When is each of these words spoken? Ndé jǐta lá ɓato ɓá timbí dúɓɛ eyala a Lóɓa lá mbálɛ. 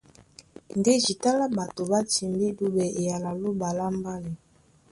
Ndé 0.77 0.93
jǐta 1.03 1.29
lá 1.39 1.45
ɓato 1.55 1.81
ɓá 1.91 1.99
timbí 2.11 2.45
dúɓɛ 2.57 2.85
eyala 3.01 3.29
a 3.33 3.37
Lóɓa 3.41 3.67
lá 3.77 3.85
mbálɛ. 3.97 4.29